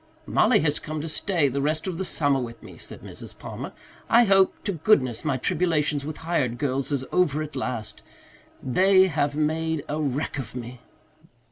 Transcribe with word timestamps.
"Mollie 0.25 0.61
has 0.61 0.79
come 0.79 0.99
to 1.01 1.07
stay 1.07 1.47
the 1.47 1.61
rest 1.61 1.85
of 1.85 1.99
the 1.99 2.05
summer 2.05 2.39
with 2.39 2.63
me," 2.63 2.75
said 2.75 3.01
Mrs. 3.01 3.37
Palmer. 3.37 3.71
"I 4.09 4.23
hope 4.23 4.55
to 4.63 4.71
goodness 4.71 5.23
my 5.23 5.37
tribulations 5.37 6.03
with 6.05 6.17
hired 6.25 6.57
girls 6.57 6.91
is 6.91 7.05
over 7.11 7.43
at 7.43 7.55
last. 7.55 8.01
They 8.63 9.05
have 9.05 9.35
made 9.35 9.85
a 9.87 10.01
wreck 10.01 10.39
of 10.39 10.55
me." 10.55 10.81